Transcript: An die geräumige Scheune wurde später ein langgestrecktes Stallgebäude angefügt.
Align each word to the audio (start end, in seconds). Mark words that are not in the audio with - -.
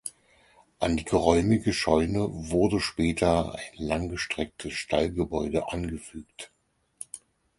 An 0.79 0.97
die 0.97 1.05
geräumige 1.05 1.73
Scheune 1.73 2.27
wurde 2.31 2.79
später 2.79 3.53
ein 3.53 3.75
langgestrecktes 3.85 4.73
Stallgebäude 4.73 5.71
angefügt. 5.71 6.51